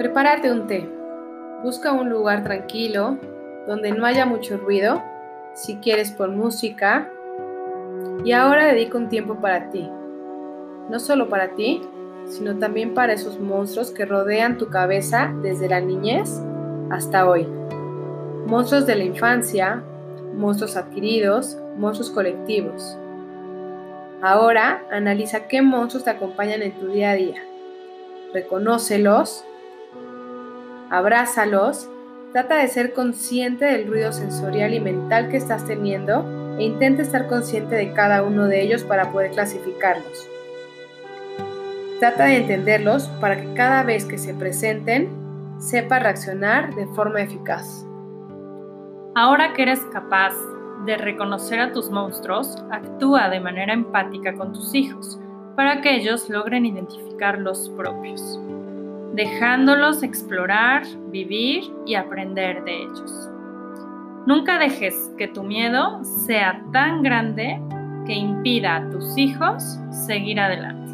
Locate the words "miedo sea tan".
65.42-67.02